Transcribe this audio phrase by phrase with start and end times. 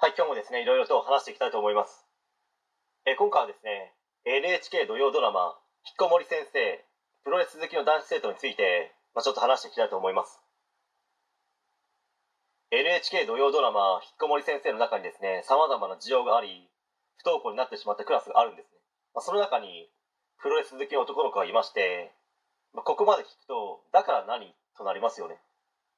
[0.00, 2.08] はい、今日もですね、いろいろと話していきたいと思います。
[3.04, 3.92] え今回はですね、
[4.24, 6.56] NHK 土曜ドラマ、ひっこもり先生、
[7.20, 10.40] プロレス好きの男子生徒について、まあ、ちょっと話していきたいと思います。
[12.72, 16.72] NHK 土曜ドラマ、ひっこもり先生の中にですね、様々な事情があり、
[17.20, 18.80] 不登校になってしまったクラスがあるんですね。
[19.12, 19.92] まあ、その中に、
[20.40, 22.16] プロレス好きの男の子がいまして、
[22.72, 25.36] まあ、ここまで聞くと、だから何となりますよね。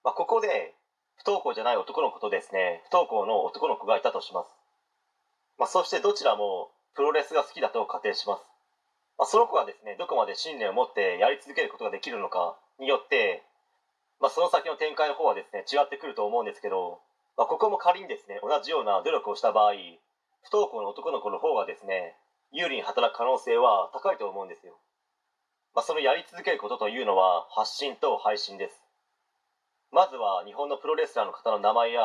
[0.02, 0.74] まあ、ここで、
[1.16, 4.48] 不登校じゃない男の子とですね、不登校の男の子がいたとします。
[5.58, 8.42] まあ、そしてどちらもプロレスが好きだと仮定します。
[9.18, 13.44] まあ、その子がですね、どこまで信念を持ってやり続けることができるのかによって、
[14.20, 17.00] まあ、その先の展開の方はですね、違ってくると思うんですけど、
[17.36, 19.72] まあ、ここも仮にですね、同じような努力をした場合、
[20.42, 22.16] 不登校の男の子の方がですね、
[22.52, 24.74] 有利に働く可能性は高いと思うんですよ。
[25.74, 28.82] まあ、そのやり続けることというのは発信と配信です。
[29.92, 32.00] まずは日本のプロレスラーの方の名前や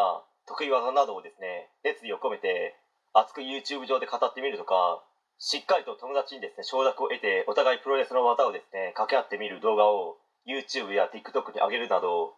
[0.46, 2.76] 得意技などをですね熱意を込めて
[3.16, 5.00] 熱く YouTube 上で語ってみるとか
[5.40, 12.36] しっかりと友達にですね承諾を得てお互いプロレスの技をですね掛け合ってみる動画を YouTube や TikTok に上げるなど、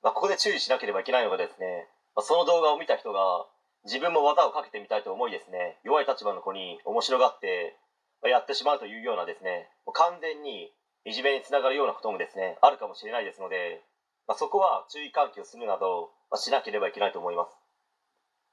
[0.00, 1.84] まあ、ここで注意しなければいけないのがですね、
[2.16, 3.44] まあ、その動画を見た人が
[3.84, 7.76] 自分も技をかけてみたいと思いですね弱い立場の子に面白がって
[8.22, 10.72] まやってしまうというようなですね完全に
[11.04, 13.84] いじめにつながるようなこともですねあるかもしれないですので
[14.28, 17.56] まあ、そこは注意喚起をするなど、ま、しなければいけないと思います。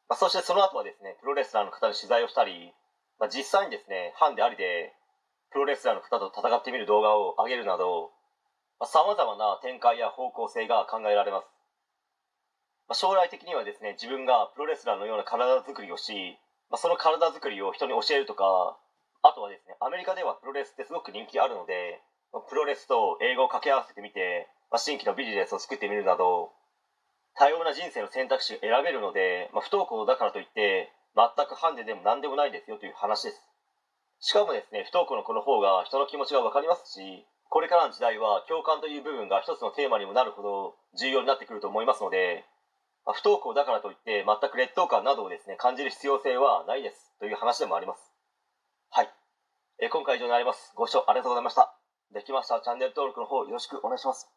[0.07, 2.71] まあ、そしてその後はですね、プロレスラーの方に取材をしたり、
[3.19, 4.95] まあ、実際にですね、ハンデありで、
[5.51, 8.15] プロレスラーの方と戦ってみる動画を上げるなど、
[8.87, 11.51] さまあ、様々な展開や方向性が考えられます。
[12.87, 16.39] まあ、将来的にはですね、自分がプロレスラーのような体作りをし、
[16.69, 18.79] まあ、その体作りを人に教えるとか、
[19.23, 21.99] あとはですね、アメリカではプロレスってすごく人気あるので、
[22.47, 26.51] プロレスと英語を掛け合わせてみて、まあ、新規のビジネスを作ってみるなど
[27.37, 33.39] 多様な人生の選択肢を選べるので、まあ、不登校だからといって全くハンデでも何でもないですよという話です。
[34.19, 42.43] しかもですね不登校の子の方が人の気持ちが分かりますしこれからの時代は共感という部分が一つのテーマにもなるほど重要になってくると思いますので、
[43.05, 48.11] まあ不登校だからといって全く劣等感などをですね感じる必要性はないですという話でもあります。
[48.89, 49.09] はい、
[49.79, 50.73] え今回以上になります。
[50.75, 51.75] ご視聴ありがとうございました。
[52.13, 54.29] できましたらチャンネル登録の方よろしくお願いします。